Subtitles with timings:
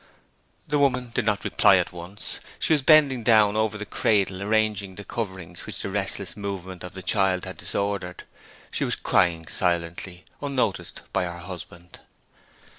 [0.67, 2.39] The woman did not reply at once.
[2.57, 6.95] She was bending down over the cradle arranging the coverings which the restless movements of
[6.95, 8.23] the child had disordered.
[8.71, 11.99] She was crying silently, unnoticed by her husband.